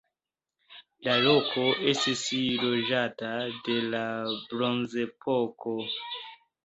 [1.07, 2.23] La loko estis
[2.63, 3.31] loĝata
[3.67, 4.03] de la
[4.55, 5.77] bronzepoko.